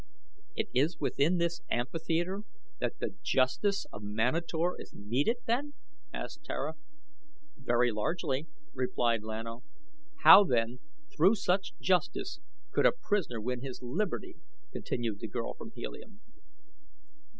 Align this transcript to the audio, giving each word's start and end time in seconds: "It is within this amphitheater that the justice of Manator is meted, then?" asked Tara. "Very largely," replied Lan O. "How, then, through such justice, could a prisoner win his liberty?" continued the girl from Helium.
"It 0.55 0.69
is 0.73 0.99
within 0.99 1.37
this 1.37 1.61
amphitheater 1.69 2.41
that 2.79 2.97
the 2.97 3.13
justice 3.21 3.85
of 3.91 4.01
Manator 4.01 4.75
is 4.79 4.95
meted, 4.95 5.37
then?" 5.45 5.75
asked 6.11 6.43
Tara. 6.43 6.73
"Very 7.55 7.91
largely," 7.91 8.47
replied 8.73 9.21
Lan 9.21 9.45
O. 9.45 9.61
"How, 10.23 10.43
then, 10.43 10.79
through 11.15 11.35
such 11.35 11.75
justice, 11.79 12.39
could 12.71 12.87
a 12.87 12.91
prisoner 12.91 13.39
win 13.39 13.61
his 13.61 13.79
liberty?" 13.83 14.37
continued 14.71 15.19
the 15.19 15.27
girl 15.27 15.53
from 15.53 15.69
Helium. 15.75 16.19